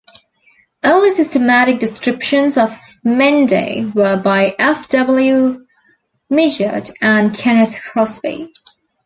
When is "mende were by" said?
3.03-4.55